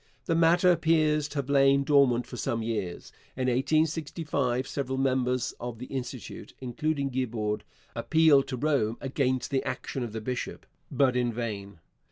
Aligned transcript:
The 0.25 0.33
matter 0.33 0.71
appears 0.71 1.27
to 1.27 1.37
have 1.37 1.47
lain 1.51 1.83
dormant 1.83 2.25
for 2.25 2.35
some 2.35 2.63
years. 2.63 3.11
In 3.37 3.43
1865 3.47 4.67
several 4.67 4.97
members 4.97 5.53
of 5.59 5.77
the 5.77 5.85
Institute, 5.85 6.55
including 6.59 7.09
Guibord, 7.11 7.61
appealed 7.95 8.47
to 8.47 8.57
Rome 8.57 8.97
against 8.99 9.51
the 9.51 9.63
action 9.63 10.01
of 10.01 10.11
the 10.11 10.19
bishop, 10.19 10.65
but 10.89 11.15
in 11.15 11.31
vain. 11.31 11.81